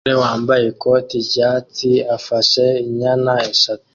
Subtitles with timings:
[0.03, 3.87] Umugore wambaye ikoti ryatsi afashe inyana eshatu